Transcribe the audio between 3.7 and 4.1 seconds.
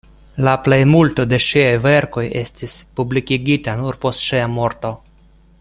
nur